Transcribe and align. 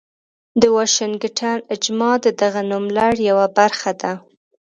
د 0.61 0.63
واشنګټن 0.75 1.57
اجماع 1.73 2.15
د 2.25 2.27
دغه 2.41 2.61
نوملړ 2.71 3.13
یوه 3.29 3.45
برخه 3.57 3.91
ده. 4.01 4.13